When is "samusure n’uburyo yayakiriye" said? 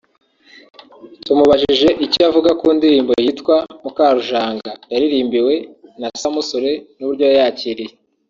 6.21-7.93